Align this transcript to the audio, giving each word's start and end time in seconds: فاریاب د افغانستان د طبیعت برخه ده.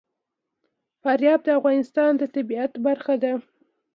فاریاب 1.01 1.39
د 1.45 1.49
افغانستان 1.59 2.11
د 2.17 2.21
طبیعت 2.35 2.71
برخه 2.85 3.15
ده. 3.23 3.33